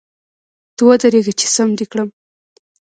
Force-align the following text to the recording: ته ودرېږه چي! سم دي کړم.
ته 0.75 0.81
ودرېږه 0.87 1.33
چي! 1.39 1.47
سم 1.55 1.69
دي 1.77 1.85
کړم. 1.91 2.09